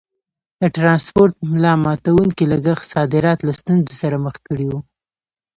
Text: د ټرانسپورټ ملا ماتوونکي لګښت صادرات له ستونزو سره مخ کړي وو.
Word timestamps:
د 0.61 0.63
ټرانسپورټ 0.75 1.33
ملا 1.51 1.73
ماتوونکي 1.85 2.43
لګښت 2.51 2.83
صادرات 2.93 3.39
له 3.47 3.53
ستونزو 3.59 3.93
سره 4.01 4.17
مخ 4.25 4.35
کړي 4.47 4.65
وو. 4.69 4.79